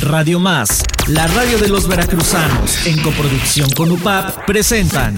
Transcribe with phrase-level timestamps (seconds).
[0.00, 5.14] Radio Más, la radio de los veracruzanos, en coproducción con UPAP, presentan.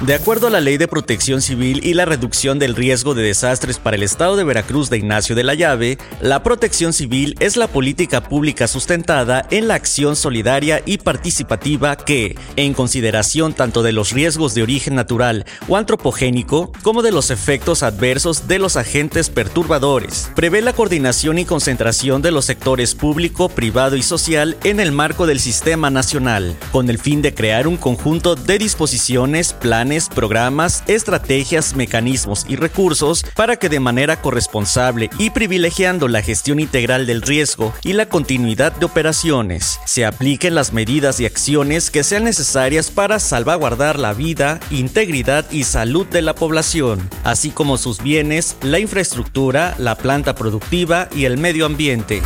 [0.00, 3.78] De acuerdo a la Ley de Protección Civil y la Reducción del Riesgo de Desastres
[3.78, 7.68] para el Estado de Veracruz de Ignacio de la Llave, la protección civil es la
[7.68, 14.12] política pública sustentada en la acción solidaria y participativa que, en consideración tanto de los
[14.12, 20.30] riesgos de origen natural o antropogénico, como de los efectos adversos de los agentes perturbadores,
[20.34, 25.26] prevé la coordinación y concentración de los sectores público, privado y social en el marco
[25.26, 31.74] del sistema nacional, con el fin de crear un conjunto de disposiciones, planes, programas, estrategias,
[31.74, 37.74] mecanismos y recursos para que de manera corresponsable y privilegiando la gestión integral del riesgo
[37.82, 43.18] y la continuidad de operaciones, se apliquen las medidas y acciones que sean necesarias para
[43.18, 49.74] salvaguardar la vida, integridad y salud de la población, así como sus bienes, la infraestructura,
[49.78, 52.22] la planta productiva y el medio ambiente.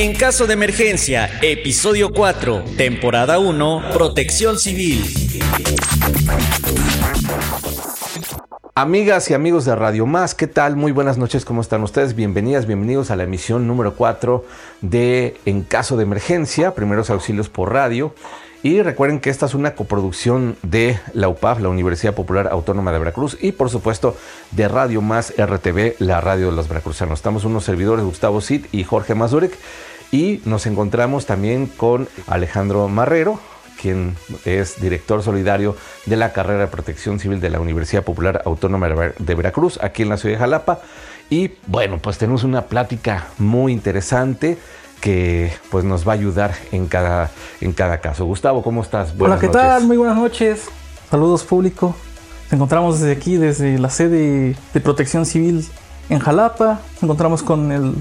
[0.00, 5.04] En caso de emergencia, episodio 4, temporada 1, protección civil.
[8.76, 10.76] Amigas y amigos de Radio Más, ¿qué tal?
[10.76, 12.14] Muy buenas noches, ¿cómo están ustedes?
[12.14, 14.44] Bienvenidas, bienvenidos a la emisión número 4
[14.82, 18.14] de En caso de emergencia, primeros auxilios por radio.
[18.62, 22.98] Y recuerden que esta es una coproducción de la UPAF, la Universidad Popular Autónoma de
[22.98, 24.16] Veracruz, y por supuesto
[24.50, 27.20] de Radio Más RTV, la radio de los veracruzanos.
[27.20, 29.56] Estamos unos servidores, Gustavo Cid y Jorge Mazurek,
[30.10, 33.38] y nos encontramos también con Alejandro Marrero,
[33.80, 38.88] quien es director solidario de la carrera de protección civil de la Universidad Popular Autónoma
[38.88, 40.80] de Veracruz, aquí en la ciudad de Jalapa.
[41.30, 44.58] Y bueno, pues tenemos una plática muy interesante
[45.00, 48.24] que pues nos va a ayudar en cada, en cada caso.
[48.24, 49.16] Gustavo, ¿cómo estás?
[49.16, 49.84] Buenas Hola, ¿qué tal?
[49.84, 50.64] Muy buenas noches.
[51.10, 51.94] Saludos público.
[52.44, 55.66] Nos encontramos desde aquí, desde la sede de Protección Civil
[56.08, 56.80] en Jalapa.
[56.94, 57.94] Nos encontramos con el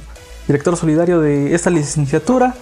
[0.48, 2.56] director solidario de esta licenciatura.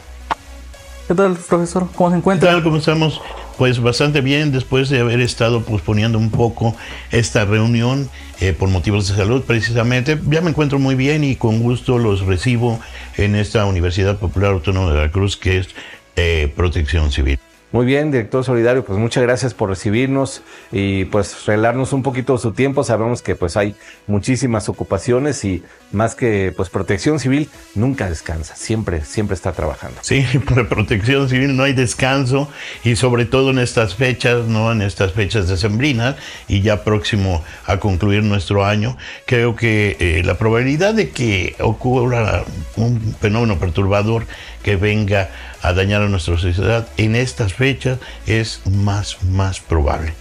[1.08, 1.88] ¿Qué tal, profesor?
[1.95, 2.50] ¿Cómo se encuentra?
[2.50, 2.64] ¿Qué tal?
[2.64, 3.22] ¿Cómo estamos?
[3.58, 6.75] Pues bastante bien, después de haber estado posponiendo un poco
[7.12, 8.09] esta reunión
[8.41, 12.25] eh, por motivos de salud precisamente, ya me encuentro muy bien y con gusto los
[12.25, 12.81] recibo
[13.16, 15.69] en esta Universidad Popular Autónoma de Veracruz que es
[16.18, 17.40] eh, Protección Civil.
[17.75, 22.40] Muy bien, director solidario, pues muchas gracias por recibirnos y pues regalarnos un poquito de
[22.40, 22.86] su tiempo.
[22.86, 23.75] Sabemos que pues hay
[24.08, 29.97] muchísimas ocupaciones y más que pues protección civil nunca descansa, siempre, siempre está trabajando.
[30.03, 32.47] Sí, por protección civil no hay descanso
[32.86, 34.72] y sobre todo en estas fechas, ¿no?
[34.72, 36.16] En estas fechas decembrinas
[36.47, 42.46] y ya próximo a concluir nuestro año, creo que eh, la probabilidad de que ocurra
[42.78, 44.28] un fenómeno perturbador
[44.66, 45.30] que venga
[45.62, 50.16] a dañar a nuestra sociedad en estas fechas es más, más probable.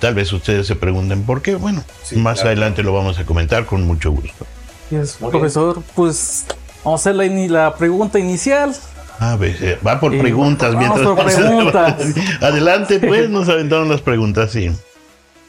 [0.00, 1.54] Tal vez ustedes se pregunten por qué.
[1.54, 1.82] Bueno,
[2.16, 4.46] más adelante lo vamos a comentar con mucho gusto.
[5.18, 6.44] profesor, pues
[6.84, 8.76] vamos a hacer la, pregunta inicial.
[9.18, 11.94] A ver, eh, va por preguntas mientras por preguntas.
[12.42, 14.70] Adelante, pues, nos aventaron las preguntas, sí.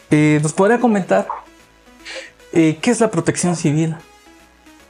[0.10, 1.28] Eh, ¿Nos podría comentar
[2.54, 3.98] eh, qué es la protección civil?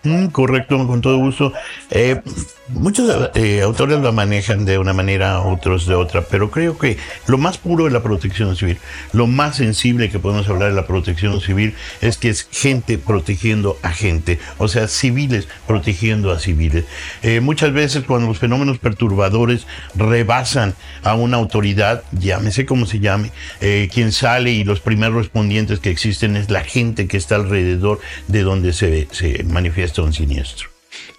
[0.04, 1.54] Mm, correcto, con todo gusto.
[1.92, 2.22] Eh,
[2.70, 6.98] muchos eh, autores lo manejan de una manera, otros de otra, pero creo que
[7.28, 8.80] lo más puro de la protección civil,
[9.14, 13.78] lo más sensible que podemos hablar de la protección civil es que es gente protegiendo
[13.84, 16.86] a gente, o sea, civiles protegiendo a civiles.
[17.22, 20.74] Eh, muchas veces cuando los fenómenos perturbadores rebasan
[21.04, 26.36] a una autoridad, llámese como se llame, quien sale y los primeros respondientes que existen
[26.36, 30.70] es la gente que está alrededor de donde se manifiesta un siniestro.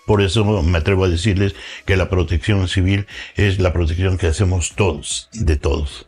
[0.07, 1.55] Por eso me atrevo a decirles
[1.87, 3.07] que la protección civil
[3.37, 6.07] es la protección que hacemos todos, de todos.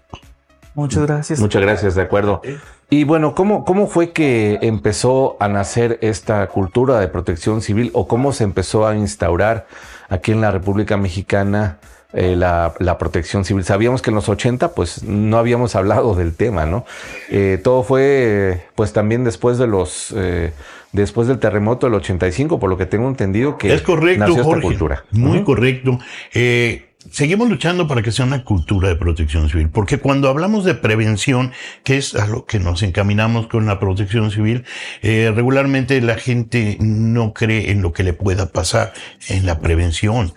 [0.74, 1.40] Muchas gracias.
[1.40, 2.42] Muchas gracias, de acuerdo.
[2.90, 8.08] Y bueno, ¿cómo, ¿cómo fue que empezó a nacer esta cultura de protección civil o
[8.08, 9.66] cómo se empezó a instaurar
[10.08, 11.78] aquí en la República Mexicana
[12.14, 13.64] eh, la, protección civil?
[13.64, 16.84] Sabíamos que en los 80 pues no habíamos hablado del tema, ¿no?
[17.28, 20.12] Eh, todo fue pues también después de los...
[20.16, 20.52] Eh,
[20.92, 24.60] después del terremoto del 85, por lo que tengo entendido que es correcto, nació esta
[24.60, 25.04] cultura.
[25.10, 25.98] Muy correcto.
[26.32, 30.74] Eh, seguimos luchando para que sea una cultura de protección civil, porque cuando hablamos de
[30.74, 31.52] prevención,
[31.82, 34.64] que es a lo que nos encaminamos con la protección civil,
[35.02, 38.92] eh, regularmente la gente no cree en lo que le pueda pasar
[39.28, 40.32] en la prevención.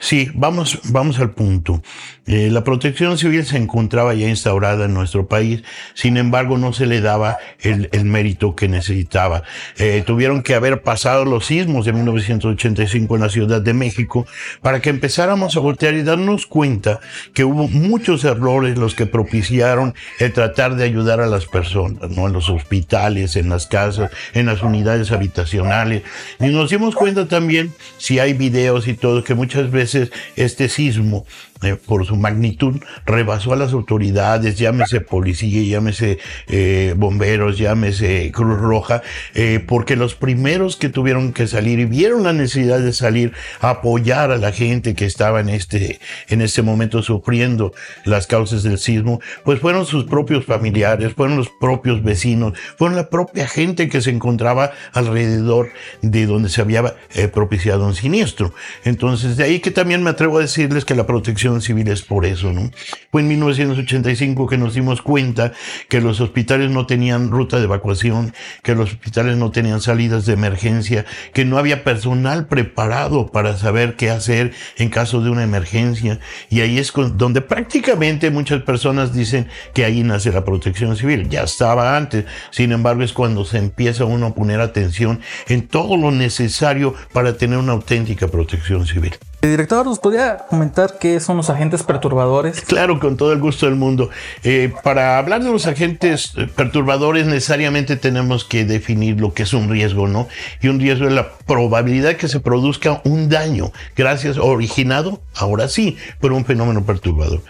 [0.00, 1.82] Sí, vamos, vamos al punto.
[2.26, 5.64] Eh, la protección civil se encontraba ya instaurada en nuestro país,
[5.94, 9.42] sin embargo no se le daba el, mérito que necesitaba.
[9.76, 14.24] Eh, tuvieron que haber pasado los sismos de 1985 en la Ciudad de México
[14.62, 17.00] para que empezáramos a voltear y darnos cuenta
[17.34, 22.28] que hubo muchos errores los que propiciaron el tratar de ayudar a las personas, ¿no?
[22.28, 26.02] En los hospitales, en las casas, en las unidades habitacionales.
[26.38, 29.87] Y nos dimos cuenta también, si hay videos y todo, que muchas veces
[30.36, 31.26] este sismo
[31.60, 38.60] eh, por su magnitud, rebasó a las autoridades, llámese policía, llámese eh, bomberos, llámese Cruz
[38.60, 39.02] Roja,
[39.34, 43.70] eh, porque los primeros que tuvieron que salir y vieron la necesidad de salir a
[43.70, 47.72] apoyar a la gente que estaba en este, en este momento sufriendo
[48.04, 53.10] las causas del sismo, pues fueron sus propios familiares, fueron los propios vecinos, fueron la
[53.10, 55.70] propia gente que se encontraba alrededor
[56.02, 56.94] de donde se había
[57.32, 58.54] propiciado un siniestro.
[58.84, 62.52] Entonces, de ahí que también me atrevo a decirles que la protección civiles por eso,
[62.52, 62.70] ¿no?
[63.10, 65.52] Fue en 1985 que nos dimos cuenta
[65.88, 70.34] que los hospitales no tenían ruta de evacuación, que los hospitales no tenían salidas de
[70.34, 76.20] emergencia, que no había personal preparado para saber qué hacer en caso de una emergencia.
[76.50, 81.28] Y ahí es donde prácticamente muchas personas dicen que ahí nace la protección civil.
[81.28, 85.96] Ya estaba antes, sin embargo es cuando se empieza uno a poner atención en todo
[85.96, 89.14] lo necesario para tener una auténtica protección civil.
[89.40, 92.60] El director, ¿nos podría comentar qué son los agentes perturbadores?
[92.62, 94.10] Claro, con todo el gusto del mundo.
[94.42, 99.52] Eh, para hablar de los agentes eh, perturbadores necesariamente tenemos que definir lo que es
[99.52, 100.26] un riesgo, ¿no?
[100.60, 105.96] Y un riesgo es la probabilidad que se produzca un daño, gracias, originado, ahora sí,
[106.18, 107.40] por un fenómeno perturbador.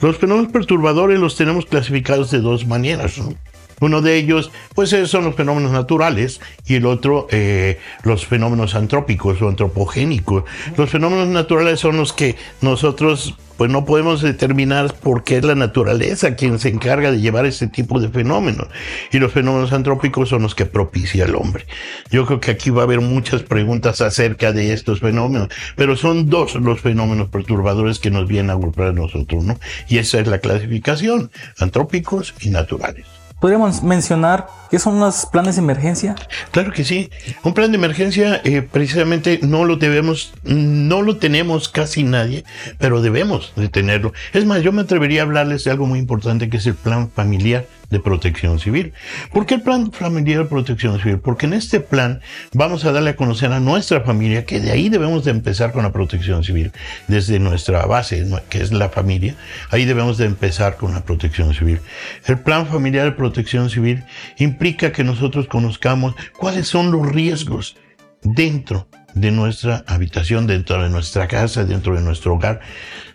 [0.00, 3.34] Los fenómenos perturbadores los tenemos clasificados de dos maneras, ¿no?
[3.84, 9.42] Uno de ellos, pues son los fenómenos naturales y el otro, eh, los fenómenos antrópicos
[9.42, 10.44] o antropogénicos.
[10.78, 15.54] Los fenómenos naturales son los que nosotros pues no podemos determinar por qué es la
[15.54, 18.68] naturaleza quien se encarga de llevar este tipo de fenómenos.
[19.12, 21.66] Y los fenómenos antrópicos son los que propicia el hombre.
[22.10, 26.30] Yo creo que aquí va a haber muchas preguntas acerca de estos fenómenos, pero son
[26.30, 29.60] dos los fenómenos perturbadores que nos vienen a golpear a nosotros, ¿no?
[29.88, 33.23] Y esa es la clasificación, antrópicos y naturales.
[33.44, 36.14] ¿Podríamos mencionar qué son los planes de emergencia?
[36.50, 37.10] Claro que sí.
[37.42, 42.44] Un plan de emergencia eh, precisamente no lo debemos, no lo tenemos casi nadie,
[42.78, 44.14] pero debemos de tenerlo.
[44.32, 47.10] Es más, yo me atrevería a hablarles de algo muy importante que es el plan
[47.10, 48.92] familiar de protección civil.
[49.32, 51.18] ¿Por qué el plan familiar de protección civil?
[51.18, 52.20] Porque en este plan
[52.52, 55.82] vamos a darle a conocer a nuestra familia que de ahí debemos de empezar con
[55.82, 56.72] la protección civil,
[57.08, 59.36] desde nuestra base, que es la familia,
[59.70, 61.80] ahí debemos de empezar con la protección civil.
[62.26, 64.04] El plan familiar de protección civil
[64.38, 67.76] implica que nosotros conozcamos cuáles son los riesgos
[68.22, 72.60] dentro de nuestra habitación, dentro de nuestra casa, dentro de nuestro hogar,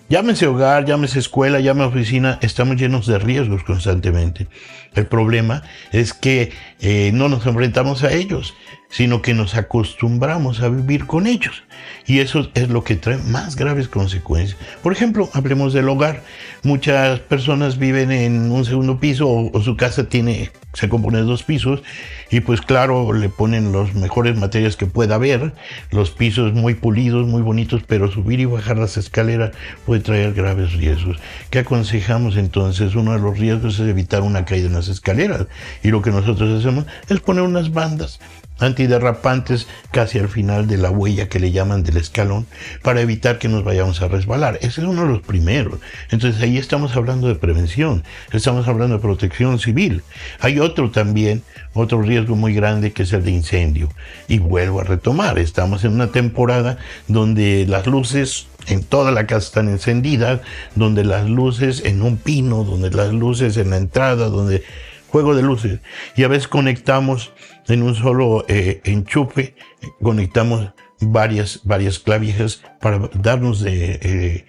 [0.09, 4.47] Llámese hogar, llámese escuela, llámese oficina, estamos llenos de riesgos constantemente.
[4.95, 5.61] El problema
[5.91, 8.55] es que eh, no nos enfrentamos a ellos,
[8.89, 11.63] sino que nos acostumbramos a vivir con ellos.
[12.05, 14.59] Y eso es lo que trae más graves consecuencias.
[14.81, 16.23] Por ejemplo, hablemos del hogar.
[16.63, 21.43] Muchas personas viven en un segundo piso o, su casa tiene, se compone de dos
[21.43, 21.83] pisos
[22.31, 25.53] y pues claro, le ponen los mejores materiales que pueda haber,
[25.91, 29.51] los pisos muy pulidos, muy bonitos, pero subir y bajar las escaleras
[29.85, 31.17] puede traer graves riesgos.
[31.49, 32.95] ¿Qué aconsejamos entonces?
[32.95, 35.45] Uno de los riesgos es evitar una caída en las escaleras
[35.83, 38.19] y lo que nosotros hacemos es poner unas bandas
[38.59, 42.45] antiderrapantes casi al final de la huella que le llaman del escalón
[42.83, 44.57] para evitar que nos vayamos a resbalar.
[44.61, 45.79] Ese es uno de los primeros.
[46.09, 50.03] Entonces ahí estamos hablando de prevención, estamos hablando de protección civil.
[50.39, 53.89] Hay otro también, otro riesgo muy grande que es el de incendio.
[54.27, 56.77] Y vuelvo a retomar, estamos en una temporada
[57.07, 60.41] donde las luces en toda la casa están encendidas,
[60.75, 64.63] donde las luces en un pino, donde las luces en la entrada, donde
[65.11, 65.79] juego de luces.
[66.15, 67.33] Y a veces conectamos
[67.67, 69.55] en un solo eh, enchufe,
[70.01, 74.45] conectamos varias, varias clavijas para darnos de, eh,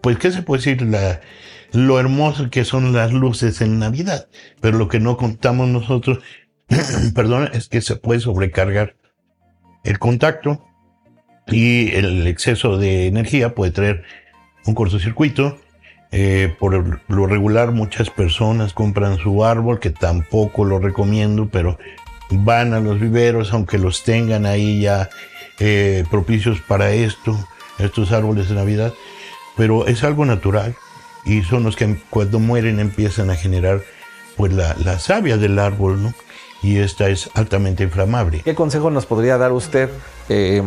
[0.00, 0.82] pues, ¿qué se puede decir?
[0.82, 1.20] La,
[1.72, 4.28] lo hermoso que son las luces en Navidad.
[4.60, 6.18] Pero lo que no contamos nosotros,
[7.14, 8.96] perdón, es que se puede sobrecargar
[9.84, 10.64] el contacto
[11.46, 14.04] y el exceso de energía puede traer
[14.66, 15.58] un cortocircuito
[16.10, 21.78] eh, por lo regular muchas personas compran su árbol, que tampoco lo recomiendo, pero
[22.30, 25.10] van a los viveros, aunque los tengan ahí ya
[25.58, 27.38] eh, propicios para esto,
[27.78, 28.92] estos árboles de Navidad,
[29.56, 30.74] pero es algo natural
[31.24, 33.82] y son los que cuando mueren empiezan a generar
[34.36, 36.14] pues la, la savia del árbol, ¿no?
[36.62, 38.40] Y esta es altamente inflamable.
[38.42, 39.90] ¿Qué consejo nos podría dar usted?
[40.28, 40.62] Eh,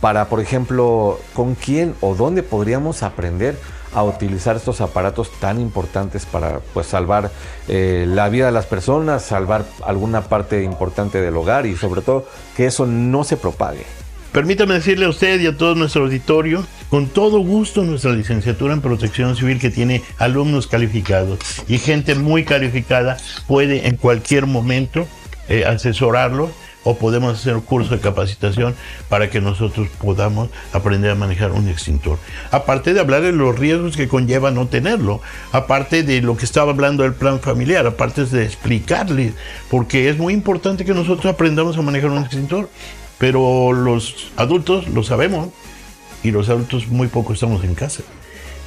[0.00, 3.56] para, por ejemplo, con quién o dónde podríamos aprender
[3.92, 7.30] a utilizar estos aparatos tan importantes para pues salvar
[7.68, 12.26] eh, la vida de las personas, salvar alguna parte importante del hogar y sobre todo
[12.56, 13.84] que eso no se propague.
[14.32, 18.80] Permítame decirle a usted y a todo nuestro auditorio, con todo gusto nuestra licenciatura en
[18.80, 23.16] protección civil que tiene alumnos calificados y gente muy calificada
[23.48, 25.08] puede en cualquier momento
[25.48, 26.50] eh, asesorarlos
[26.84, 28.74] o podemos hacer un curso de capacitación
[29.08, 32.18] para que nosotros podamos aprender a manejar un extintor.
[32.50, 35.20] Aparte de hablar de los riesgos que conlleva no tenerlo,
[35.52, 39.34] aparte de lo que estaba hablando del plan familiar, aparte de explicarle,
[39.70, 42.68] porque es muy importante que nosotros aprendamos a manejar un extintor,
[43.18, 45.50] pero los adultos lo sabemos
[46.22, 48.02] y los adultos muy poco estamos en casa.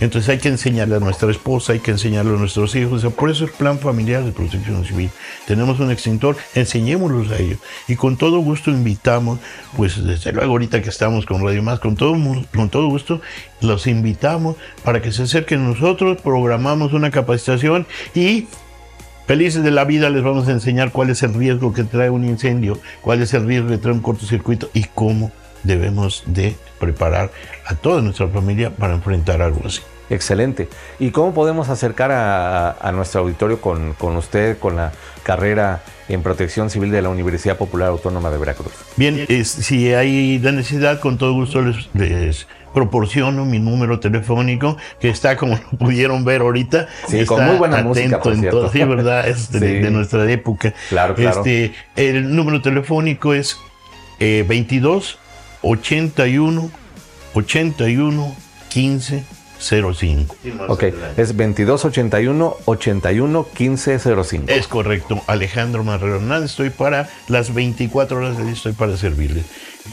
[0.04, 3.06] Entonces hay que enseñarle a nuestra esposa, hay que enseñarle a nuestros hijos.
[3.06, 5.10] Por eso el plan familiar de protección civil.
[5.48, 7.60] Tenemos un extintor, enseñémoslos a ellos.
[7.88, 9.40] Y con todo gusto invitamos,
[9.78, 12.18] pues desde luego ahorita que estamos con Radio Más, con todo,
[12.54, 13.22] con todo gusto,
[13.62, 18.48] los invitamos para que se acerquen nosotros, programamos una capacitación y
[19.26, 22.26] Felices de la vida les vamos a enseñar cuál es el riesgo que trae un
[22.26, 25.32] incendio, cuál es el riesgo que trae un cortocircuito y cómo
[25.64, 27.32] debemos de preparar
[27.66, 29.80] a toda nuestra familia para enfrentar algo así.
[30.10, 30.68] Excelente.
[31.00, 34.92] ¿Y cómo podemos acercar a, nuestro auditorio con, usted, con la
[35.24, 38.74] carrera en protección civil de la Universidad Popular Autónoma de Veracruz?
[38.98, 41.62] Bien, si hay la necesidad, con todo gusto
[41.94, 47.84] les, proporciono mi número telefónico, que está, como pudieron ver ahorita, sí, con muy buena
[47.84, 48.72] música, por cierto.
[48.72, 49.28] sí, ¿verdad?
[49.34, 50.74] Es de, nuestra época.
[50.90, 51.38] Claro, claro.
[51.38, 53.58] Este, el número telefónico es
[54.20, 55.20] 22
[55.62, 56.72] 81
[57.34, 58.36] 81
[58.70, 59.24] 15
[59.64, 60.36] 05.
[60.68, 60.84] Ok,
[61.18, 64.46] es 2281 81 15 05.
[64.48, 69.44] Es correcto, Alejandro Marrero Hernández, estoy para las 24 horas de día, estoy para servirle.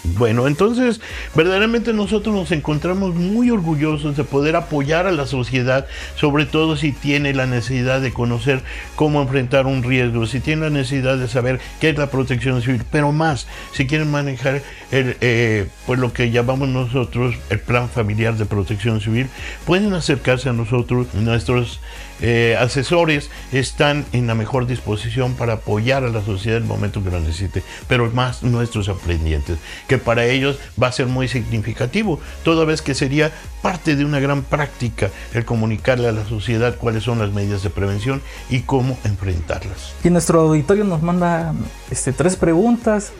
[0.05, 1.00] Bueno, entonces,
[1.35, 6.93] verdaderamente nosotros nos encontramos muy orgullosos de poder apoyar a la sociedad, sobre todo si
[6.93, 8.62] tiene la necesidad de conocer
[8.95, 12.85] cómo enfrentar un riesgo, si tiene la necesidad de saber qué es la protección civil,
[12.93, 14.62] pero más, si quieren manejar
[14.93, 19.27] el, eh, pues lo que llamamos nosotros el plan familiar de protección civil,
[19.67, 21.81] pueden acercarse a nosotros, nuestros
[22.23, 27.02] eh, asesores están en la mejor disposición para apoyar a la sociedad en el momento
[27.02, 32.21] que lo necesite, pero más nuestros aprendientes, que para ellos va a ser muy significativo,
[32.45, 37.05] toda vez que sería parte de una gran práctica el comunicarle a la sociedad cuáles
[37.05, 39.95] son las medidas de prevención y cómo enfrentarlas.
[40.05, 41.55] Y nuestro auditorio nos manda
[41.90, 43.12] este, tres preguntas.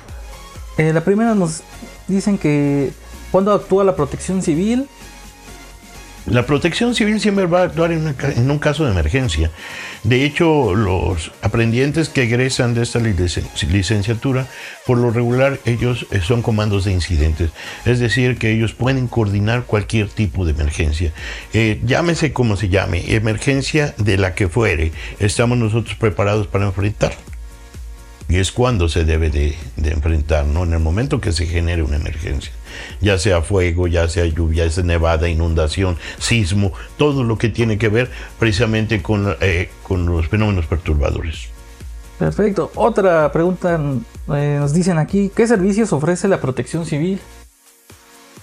[0.77, 1.63] Eh, la primera nos
[2.09, 2.93] dicen que
[3.31, 4.89] cuando actúa la protección civil
[6.27, 9.51] la protección civil siempre va a actuar en, un caso de emergencia.
[10.05, 14.47] De hecho, los aprendientes que egresan de esta licenciatura,
[14.87, 17.51] por lo regular, ellos eh, son comandos de incidentes.
[17.85, 21.13] Es decir, que ellos pueden coordinar cualquier tipo de emergencia.
[21.53, 24.93] Eh, llámese como se llame, emergencia de la que fuere.
[25.19, 27.13] Estamos nosotros preparados para enfrentar.
[28.31, 30.63] Y es cuando se debe de, enfrentar, ¿no?
[30.63, 32.53] En el momento que se genere una emergencia.
[33.01, 37.79] Ya sea fuego, ya sea lluvia, ya sea nevada, inundación, sismo, todo lo que tiene
[37.79, 41.49] que ver precisamente con, eh, con los fenómenos perturbadores.
[42.19, 42.71] Perfecto.
[42.75, 43.81] Otra pregunta
[44.35, 47.19] eh, nos dicen aquí, ¿qué servicios ofrece la protección civil?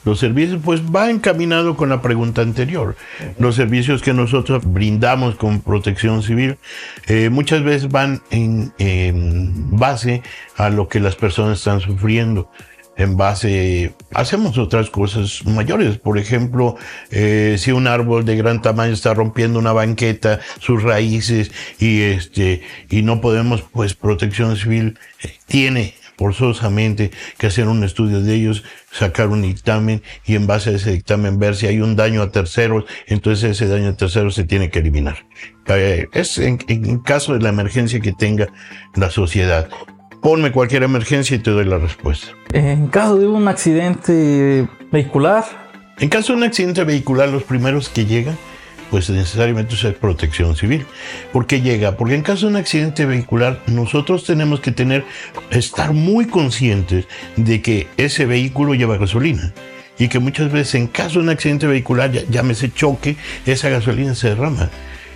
[0.07, 2.95] Los servicios, pues va encaminado con la pregunta anterior.
[3.39, 6.57] Los servicios que nosotros brindamos con protección civil
[7.07, 8.71] eh, muchas veces van en,
[9.77, 10.23] base
[10.55, 12.49] a lo que las personas están sufriendo
[12.97, 15.97] en base, hacemos otras cosas mayores.
[15.97, 16.75] Por ejemplo,
[17.11, 22.61] eh, si un árbol de gran tamaño está rompiendo una banqueta, sus raíces, y este,
[22.89, 28.63] y no podemos, pues protección civil eh, tiene forzosamente que hacer un estudio de ellos,
[28.91, 32.31] sacar un dictamen y en base a ese dictamen ver si hay un daño a
[32.31, 35.25] terceros, entonces ese daño a terceros se tiene que eliminar.
[35.67, 36.57] Eh, es en,
[36.99, 38.47] caso de la emergencia que tenga
[38.95, 39.69] la sociedad.
[40.21, 42.27] Ponme cualquier emergencia y te doy la respuesta.
[42.53, 45.43] En caso de un accidente vehicular.
[45.99, 48.37] En caso de un accidente vehicular, los primeros que llegan
[48.89, 50.85] pues necesariamente es protección civil.
[51.33, 51.97] ¿Por qué llega?
[51.97, 55.05] Porque en caso de un accidente vehicular, nosotros tenemos que tener,
[55.51, 57.05] estar muy conscientes
[57.35, 59.53] de que ese vehículo lleva gasolina.
[59.99, 64.29] Y que muchas veces en caso de un accidente vehicular, llámese choque, esa gasolina se
[64.29, 64.69] derrama.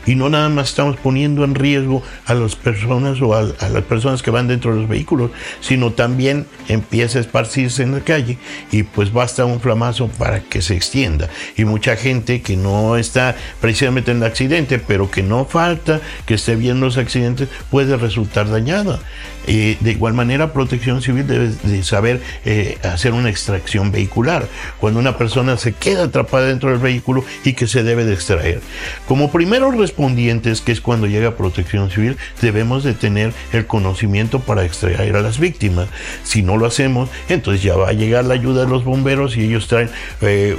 [0.06, 4.22] Y no nada más estamos poniendo en riesgo a las personas o a, las personas
[4.22, 8.38] que van dentro de los vehículos, sino también empieza a esparcirse en la calle
[8.72, 11.30] y pues basta un flamazo para que se extienda.
[11.58, 16.36] Y mucha gente que no está precisamente en el accidente, pero que no falta que
[16.36, 19.00] esté viendo los accidentes, puede resultar dañada.
[19.46, 24.48] De igual manera, Protección Civil debe de saber eh, hacer una extracción vehicular.
[24.80, 28.62] Cuando una persona se queda atrapada dentro del vehículo y que se debe de extraer.
[29.08, 34.66] Como primeros respondientes, que es cuando llega Protección Civil, debemos de tener el conocimiento para
[34.66, 35.88] extraer a las víctimas.
[36.24, 39.46] Si no lo hacemos, entonces ya va a llegar la ayuda de los bomberos y
[39.46, 39.90] ellos traen
[40.22, 40.56] eh,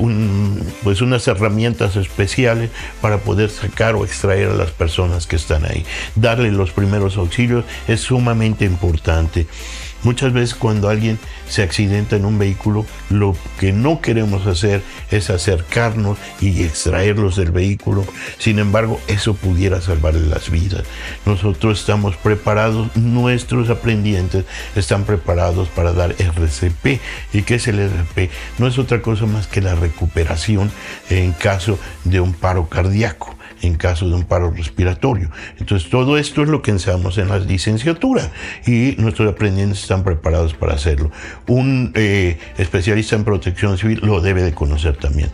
[0.82, 2.70] pues unas herramientas especiales
[3.00, 5.84] para poder sacar o extraer a las personas que están ahí.
[6.16, 9.46] Darle los primeros auxilios es sumamente importante.
[10.02, 15.30] Muchas veces cuando alguien se accidenta en un vehículo, lo que no queremos hacer es
[15.30, 18.04] acercarnos y extraerlos del vehículo.
[18.38, 20.82] Sin embargo, eso pudiera salvarle las vidas.
[21.24, 27.00] Nosotros estamos preparados, nuestros aprendientes están preparados para dar RCP.
[27.32, 28.30] ¿Y qué es el RCP?
[28.58, 30.72] No es otra cosa más que la recuperación
[31.10, 35.30] en caso de un paro cardíaco en caso de un paro respiratorio.
[35.58, 38.30] Entonces, todo esto es lo que enseñamos en la licenciatura
[38.66, 41.10] y nuestros aprendientes están preparados para hacerlo.
[41.46, 45.30] Un eh, especialista en protección civil lo debe de conocer también.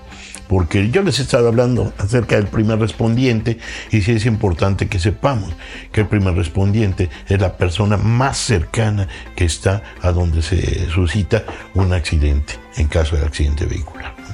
[0.49, 3.59] Porque yo les he estado hablando acerca del primer respondiente
[3.91, 5.51] y sí es importante que sepamos
[5.93, 11.45] que el primer respondiente es la persona más cercana que está a donde se suscita
[11.75, 14.28] un accidente, en caso de accidente vehicular.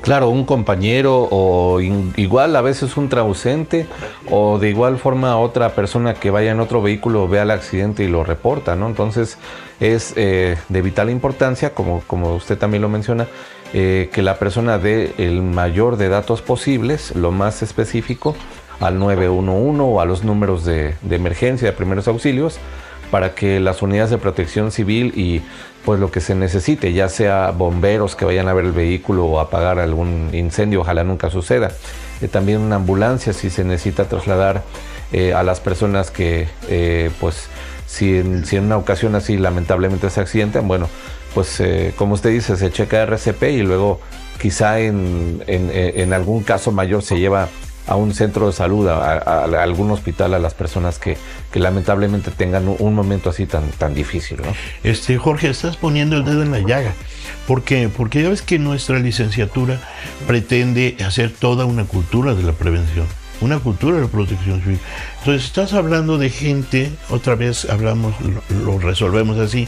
[0.00, 0.30] Claro.
[0.30, 3.86] un compañero o igual a veces un trausente
[4.30, 8.08] o de igual forma otra persona que vaya en otro vehículo vea el accidente y
[8.08, 8.86] lo reporta, ¿no?
[8.86, 9.38] Entonces
[9.80, 13.26] es eh, de vital importancia, como, como usted también lo menciona,
[13.74, 18.34] eh, que la persona dé el mayor de datos posibles, lo más específico,
[18.80, 22.58] al 911 o a los números de emergencia, de primeros auxilios,
[23.10, 25.42] para que las unidades de protección civil y
[25.84, 29.38] pues lo que se necesite, ya sea bomberos que vayan a ver el vehículo o
[29.38, 31.70] apagar algún incendio, ojalá nunca suceda.
[32.20, 34.64] Eh, también una ambulancia si se necesita trasladar
[35.12, 37.48] eh, a las personas que, eh, pues,
[37.86, 40.88] si en, si en, una ocasión así lamentablemente se accidentan, bueno,
[41.34, 41.62] pues
[41.96, 44.00] como usted dice, se checa RCP y luego
[44.40, 47.50] quizá en, en, en algún caso mayor se lleva
[47.86, 51.16] a un centro de salud, a, algún hospital, a las personas que,
[51.54, 54.38] lamentablemente tengan un, momento así tan, tan difícil.
[54.42, 54.52] ¿no?
[54.82, 56.92] Este, Jorge, estás poniendo el dedo en la llaga.
[57.46, 57.88] ¿Por qué?
[57.88, 59.80] Porque ya ves que nuestra licenciatura
[60.26, 63.06] pretende hacer toda una cultura de la prevención
[63.40, 64.78] una cultura de protección civil.
[65.26, 68.14] Entonces, estás hablando de gente, otra vez hablamos,
[68.64, 69.66] lo, resolvemos así,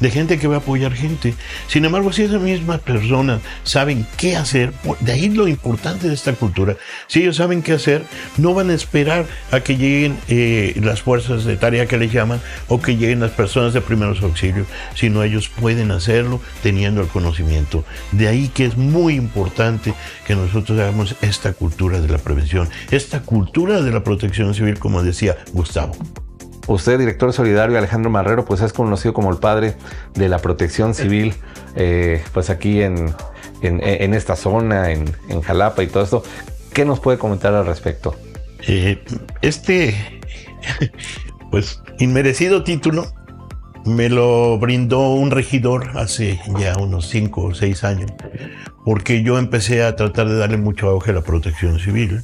[0.00, 1.34] de gente que va a apoyar gente.
[1.68, 6.32] Sin embargo, si esas mismas personas saben qué hacer, de ahí lo importante de esta
[6.32, 8.02] cultura, si ellos saben qué hacer,
[8.38, 12.40] no van a esperar a que lleguen eh, las fuerzas de tarea que les llaman
[12.68, 17.84] o que lleguen las personas de primeros auxilios, sino ellos pueden hacerlo teniendo el conocimiento.
[18.12, 19.92] De ahí que es muy importante
[20.26, 24.93] que nosotros hagamos esta cultura de la prevención esta cultura de la protección civil, como
[25.02, 25.94] decía Gustavo.
[26.66, 29.74] Usted, director solidario Alejandro Marrero, pues es conocido como el padre
[30.14, 31.34] de la protección civil,
[31.76, 33.14] eh, pues aquí en,
[33.60, 35.04] en, esta zona, en,
[35.42, 36.22] Jalapa y todo esto.
[36.72, 38.16] ¿Qué nos puede comentar al respecto?
[38.66, 39.04] Eh,
[39.42, 39.94] este,
[41.50, 43.12] pues, inmerecido título
[43.84, 48.10] me lo brindó un regidor hace ya unos cinco o seis años,
[48.84, 52.22] porque yo empecé a tratar de darle mucho auge a la protección civil.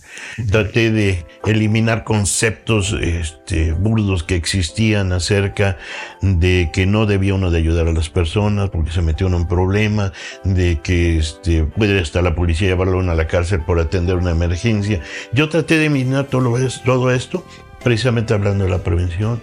[0.50, 5.76] Traté de eliminar conceptos este, burdos que existían acerca
[6.22, 9.46] de que no debía uno de ayudar a las personas porque se metió uno en
[9.46, 10.12] problemas,
[10.44, 15.00] de que este, puede estar la policía llevarlo a la cárcel por atender una emergencia.
[15.32, 17.44] Yo traté de eliminar todo, todo esto
[17.82, 19.40] precisamente hablando de la prevención,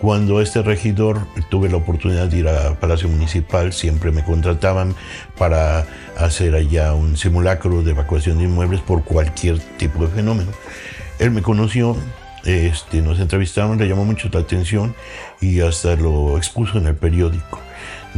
[0.00, 4.94] cuando este regidor tuve la oportunidad de ir a Palacio Municipal, siempre me contrataban
[5.38, 10.50] para hacer allá un simulacro de evacuación de inmuebles por cualquier tipo de fenómeno.
[11.18, 11.96] Él me conoció,
[12.44, 14.94] este, nos entrevistaron, le llamó mucho la atención
[15.40, 17.65] y hasta lo expuso en el periódico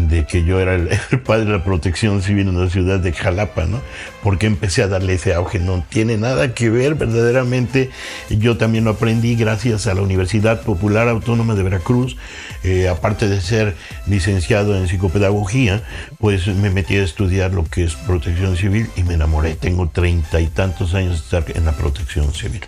[0.06, 0.74] de que yo era
[1.10, 3.80] el, padre de la protección civil en la ciudad de Jalapa, ¿no?
[4.22, 5.58] Porque empecé a darle ese auge.
[5.58, 7.90] No tiene nada que ver, verdaderamente.
[8.30, 12.16] Yo también lo aprendí gracias a la Universidad Popular Autónoma de Veracruz.
[12.62, 13.74] Eh, aparte de ser
[14.06, 15.82] licenciado en psicopedagogía,
[16.18, 19.54] pues me metí a estudiar lo que es protección civil y me enamoré.
[19.54, 22.62] Tengo treinta y tantos años de estar en la protección civil.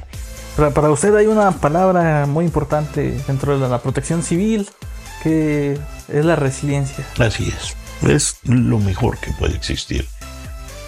[0.57, 4.69] Para usted hay una palabra muy importante dentro de la protección civil
[5.23, 5.79] que
[6.09, 7.05] es la resiliencia.
[7.19, 7.77] Así es,
[8.11, 10.07] es lo mejor que puede existir.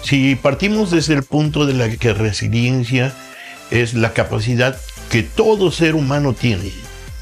[0.03, 3.13] Si partimos desde el punto de la que resiliencia
[3.71, 4.77] es la capacidad
[5.09, 6.71] que todo ser humano tiene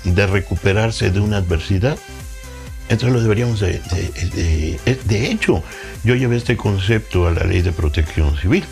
[0.04, 1.98] de recuperarse de una adversidad,
[2.90, 5.64] entonces lo deberíamos de, de, de, de hecho,
[6.04, 8.66] yo llevé este concepto a la ley de protección civil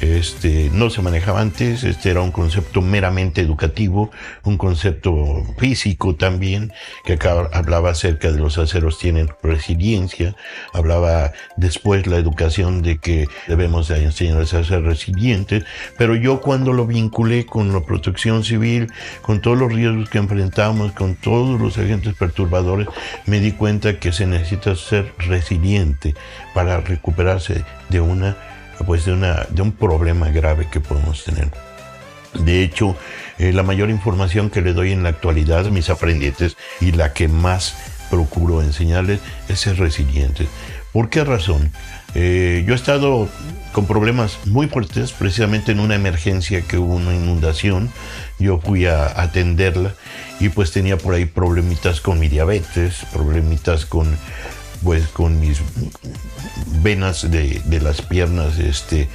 [0.00, 4.10] este, no se manejaba antes, este era un concepto meramente educativo,
[4.44, 6.72] un concepto físico también,
[7.04, 7.18] que
[7.52, 10.36] hablaba acerca de los aceros tienen resiliencia,
[10.72, 15.64] hablaba después la educación de que debemos de enseñarles a ser resilientes,
[15.96, 20.92] pero yo cuando lo vinculé con la protección civil, con todos los riesgos que enfrentamos,
[20.92, 22.86] con todos los agentes perturbadores,
[23.26, 26.14] me di cuenta que se necesita ser resiliente
[26.54, 28.36] para recuperarse de una
[28.86, 31.50] pues de, una, de un problema grave que podemos tener.
[32.34, 32.96] De hecho,
[33.38, 37.12] eh, la mayor información que le doy en la actualidad a mis aprendientes y la
[37.12, 37.74] que más
[38.10, 40.48] procuro enseñarles es ser resilientes.
[40.92, 41.72] ¿Por qué razón?
[42.14, 43.28] Eh, yo he estado
[43.72, 47.90] con problemas muy fuertes, precisamente en una emergencia que hubo una inundación.
[48.38, 49.94] Yo fui a atenderla
[50.40, 54.16] y pues tenía por ahí problemitas con mi diabetes, problemitas con
[54.82, 55.58] pues con mis
[56.82, 59.08] venas de, las piernas, este,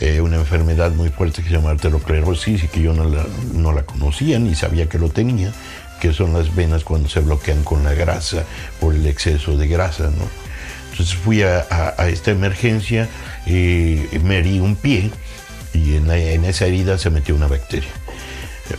[0.00, 3.72] eh, una enfermedad muy fuerte que se llama arteriosclerosis y que yo no la, no
[3.72, 5.52] la conocía ni sabía que lo tenía,
[6.00, 8.44] que son las venas cuando se bloquean con la grasa
[8.80, 10.42] por el exceso de grasa, ¿no?
[10.90, 11.60] Entonces fui a,
[12.08, 13.08] esta emergencia
[13.46, 15.10] y me herí un pie
[15.72, 17.88] y en, en esa herida se metió una bacteria.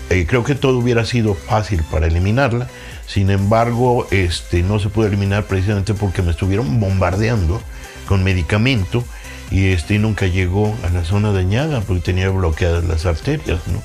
[0.09, 2.67] Eh, creo que todo hubiera sido fácil para eliminarla,
[3.05, 7.61] sin embargo, este, no se pudo eliminar precisamente porque me estuvieron bombardeando
[8.07, 9.03] con medicamento
[9.51, 13.83] y este nunca llegó a la zona dañada porque tenía bloqueadas las arterias, ¿no?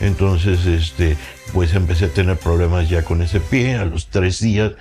[0.00, 1.16] Entonces, este,
[1.52, 3.74] pues empecé a tener problemas ya con ese pie.
[3.74, 4.72] A los tres días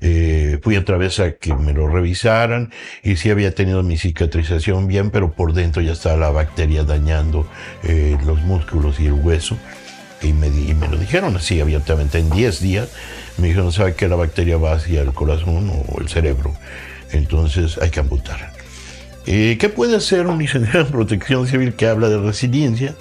[0.00, 4.86] eh, fui otra vez a que me lo revisaran y sí había tenido mi cicatrización
[4.86, 7.46] bien, pero por dentro ya estaba la bacteria dañando
[7.82, 9.58] eh, los músculos y el hueso.
[10.22, 12.88] Y me, y me lo dijeron así abiertamente en 10 días
[13.38, 16.54] me dijeron, ¿sabe que la bacteria va hacia el corazón o el cerebro?
[17.12, 18.52] Entonces hay que amputar.
[19.26, 22.94] Eh, ¿Qué puede hacer un licenciado en protección civil que habla de resiliencia?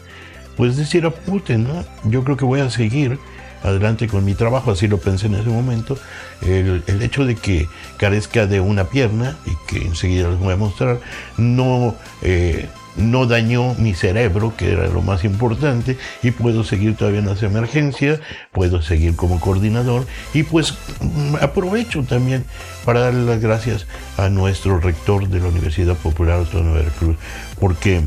[0.58, 1.84] Pues decir, amputen, ¿no?
[2.04, 3.17] Yo creo que voy a seguir
[3.63, 5.98] adelante con mi trabajo, así lo pensé en ese momento.
[6.41, 7.67] El, el, hecho de que
[7.98, 11.00] carezca de una pierna, y que enseguida les voy a mostrar,
[11.38, 17.19] no eh, no dañó mi cerebro, que era lo más importante, y puedo seguir todavía
[17.19, 18.19] en las emergencias,
[18.51, 22.45] puedo seguir como coordinador, y pues mm, aprovecho también
[22.86, 27.17] para darle las gracias a nuestro rector de la Universidad Popular Autónoma de Veracruz,
[27.60, 28.01] porque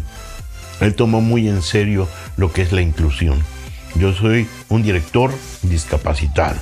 [0.81, 3.39] él tomó muy en serio lo que es la inclusión.
[3.95, 5.31] Yo soy un director
[5.63, 6.57] discapacitado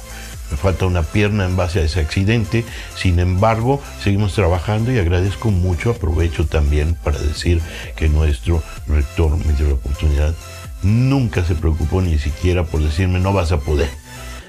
[0.56, 2.64] falta una pierna en base a ese accidente.
[2.96, 7.60] Sin embargo, seguimos trabajando y agradezco mucho, aprovecho también para decir
[7.96, 10.34] que nuestro rector me dio la oportunidad.
[10.82, 13.88] Nunca se preocupó ni siquiera por decirme no vas a poder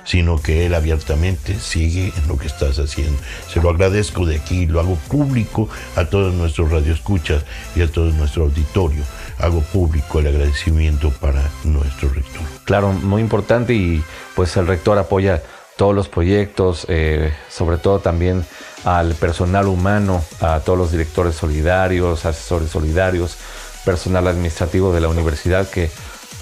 [0.06, 3.18] sino que él abiertamente sigue en lo que estás haciendo.
[3.52, 7.44] Se lo agradezco de aquí, lo hago público a todos nuestros radioescuchas
[7.76, 9.04] y a todo nuestro auditorio.
[9.40, 12.44] Hago público el agradecimiento para nuestro rector.
[12.66, 14.04] Claro, muy importante y
[14.36, 15.42] pues el rector apoya
[15.78, 18.46] todos los proyectos, eh, sobre todo también
[18.84, 23.38] al personal humano, a todos los directores solidarios, asesores solidarios,
[23.86, 25.90] personal administrativo de la universidad que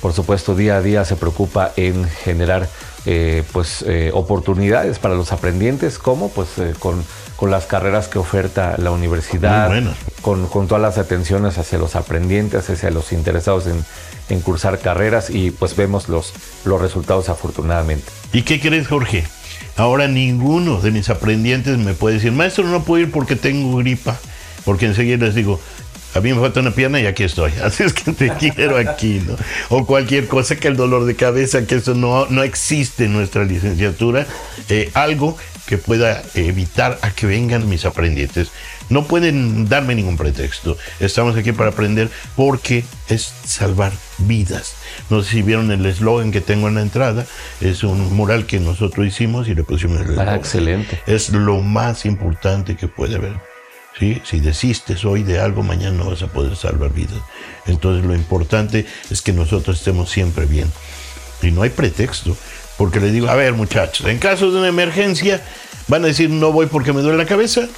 [0.01, 2.67] por supuesto día a día se preocupa en generar
[3.05, 7.03] eh, pues eh, oportunidades para los aprendientes, como pues con,
[7.35, 9.71] con, las carreras que oferta la universidad,
[10.21, 13.83] con, con, todas las atenciones hacia los aprendientes, hacia los interesados en,
[14.31, 16.33] en cursar carreras y pues vemos los,
[16.65, 18.05] los resultados afortunadamente.
[18.33, 19.23] ¿Y qué crees, Jorge?
[19.77, 24.17] Ahora ninguno de mis aprendientes me puede decir, maestro, no puedo ir porque tengo gripa.
[24.65, 25.59] Porque enseguida les digo,
[26.13, 27.51] a mí me falta una pierna y aquí estoy.
[27.63, 29.35] Así es que te quiero aquí, ¿no?
[29.69, 33.43] O cualquier cosa que el dolor de cabeza, que eso no, no existe en nuestra
[33.43, 34.27] licenciatura.
[34.69, 38.51] Eh, algo que pueda evitar a que vengan mis aprendientes.
[38.91, 40.77] No pueden darme ningún pretexto.
[40.99, 44.75] Estamos aquí para aprender porque es salvar vidas.
[45.09, 47.25] No sé si vieron el eslogan que tengo en la entrada.
[47.61, 51.01] Es un mural que nosotros hicimos y le pusimos el ah, excelente.
[51.07, 53.39] Es lo más importante que puede haber.
[53.97, 54.21] ¿Sí?
[54.25, 57.21] Si desistes hoy de algo, mañana no vas a poder salvar vidas.
[57.67, 60.69] Entonces lo importante es que nosotros estemos siempre bien.
[61.41, 62.35] Y no hay pretexto.
[62.77, 65.41] Porque le digo, a ver muchachos, en caso de una emergencia,
[65.87, 67.69] van a decir no voy porque me duele la cabeza.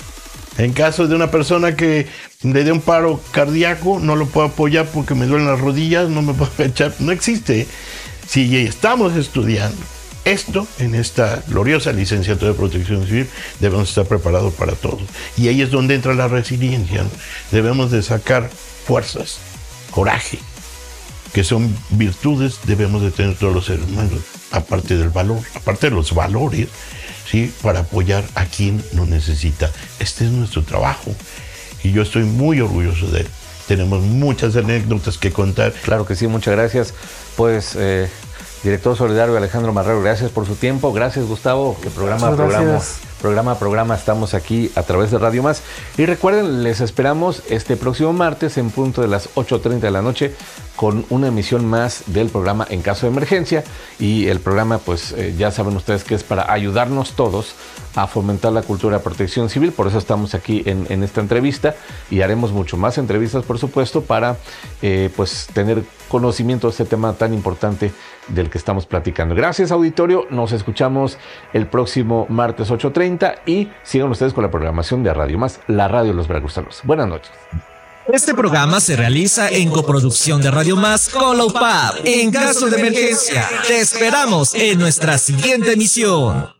[0.57, 2.07] En caso de una persona que
[2.43, 6.21] le dé un paro cardíaco, no lo puedo apoyar porque me duelen las rodillas, no
[6.21, 6.93] me puedo echar.
[6.99, 7.67] No existe.
[8.27, 9.81] Si estamos estudiando
[10.25, 13.27] esto en esta gloriosa licenciatura de protección civil,
[13.59, 14.99] debemos estar preparados para todo.
[15.37, 17.03] Y ahí es donde entra la resiliencia.
[17.51, 18.49] Debemos de sacar
[18.85, 19.39] fuerzas,
[19.91, 20.39] coraje,
[21.33, 24.19] que son virtudes debemos de tener todos los seres humanos,
[24.51, 26.67] aparte del valor, aparte de los valores,
[27.33, 27.51] ¿sí?
[27.63, 29.71] para apoyar a quien lo necesita.
[29.99, 31.11] Este es nuestro trabajo
[31.83, 33.27] y yo estoy muy orgulloso de él.
[33.67, 35.73] Tenemos muchas anécdotas que contar.
[35.73, 36.93] Claro que sí, muchas gracias.
[37.35, 38.07] Pues, eh,
[38.61, 40.93] director solidario Alejandro Marrero, gracias por su tiempo.
[40.93, 41.75] Gracias, Gustavo.
[41.83, 42.81] El programa a programa,
[43.19, 45.63] programa a programa estamos aquí a través de Radio Más.
[45.97, 50.35] Y recuerden, les esperamos este próximo martes en punto de las 8.30 de la noche
[50.75, 53.63] con una emisión más del programa en caso de emergencia.
[53.99, 57.55] Y el programa, pues eh, ya saben ustedes que es para ayudarnos todos
[57.95, 59.71] a fomentar la cultura de protección civil.
[59.71, 61.75] Por eso estamos aquí en, esta entrevista
[62.09, 64.37] y haremos mucho más entrevistas, por supuesto, para
[64.81, 67.91] eh, pues tener conocimiento de este tema tan importante
[68.27, 69.35] del que estamos platicando.
[69.35, 70.27] Gracias, auditorio.
[70.29, 71.17] Nos escuchamos
[71.53, 76.11] el próximo martes 8.30 y sigan ustedes con la programación de Radio Más, la radio
[76.11, 76.81] de los veracruzanos.
[76.83, 77.31] Buenas noches.
[78.11, 83.49] Este programa se realiza en coproducción de Radio Más con la En caso de emergencia,
[83.65, 86.53] te esperamos en nuestra siguiente emisión.